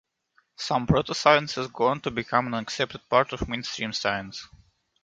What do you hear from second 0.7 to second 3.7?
protosciences go on to become an accepted part of